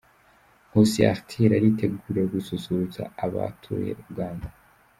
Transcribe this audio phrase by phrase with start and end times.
[0.67, 4.47] Nkusi Arthur aritegura gususurutsa abatuye Uganda.